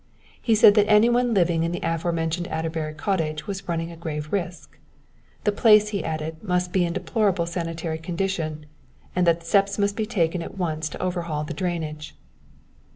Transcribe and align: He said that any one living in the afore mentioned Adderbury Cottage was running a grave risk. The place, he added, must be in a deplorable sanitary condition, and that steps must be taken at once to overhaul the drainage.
He 0.41 0.55
said 0.55 0.73
that 0.73 0.89
any 0.89 1.09
one 1.09 1.31
living 1.35 1.61
in 1.61 1.71
the 1.71 1.79
afore 1.83 2.11
mentioned 2.11 2.47
Adderbury 2.47 2.95
Cottage 2.95 3.45
was 3.45 3.69
running 3.69 3.91
a 3.91 3.95
grave 3.95 4.33
risk. 4.33 4.79
The 5.43 5.51
place, 5.51 5.89
he 5.89 6.03
added, 6.03 6.41
must 6.43 6.73
be 6.73 6.83
in 6.83 6.93
a 6.93 6.93
deplorable 6.95 7.45
sanitary 7.45 7.99
condition, 7.99 8.65
and 9.15 9.27
that 9.27 9.45
steps 9.45 9.77
must 9.77 9.95
be 9.95 10.07
taken 10.07 10.41
at 10.41 10.57
once 10.57 10.89
to 10.89 11.01
overhaul 11.03 11.43
the 11.43 11.53
drainage. 11.53 12.15